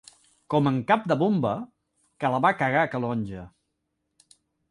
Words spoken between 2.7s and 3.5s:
a Calonge.